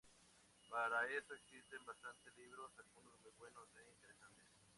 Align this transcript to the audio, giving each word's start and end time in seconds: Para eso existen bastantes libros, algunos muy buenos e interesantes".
Para 0.67 1.05
eso 1.11 1.35
existen 1.35 1.85
bastantes 1.85 2.35
libros, 2.35 2.71
algunos 2.79 3.21
muy 3.21 3.31
buenos 3.37 3.69
e 3.77 3.87
interesantes". 3.93 4.47